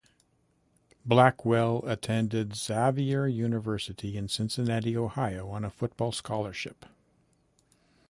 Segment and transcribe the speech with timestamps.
[1.05, 6.85] Blackwell attended Xavier University in Cincinnati, Ohio on a football scholarship.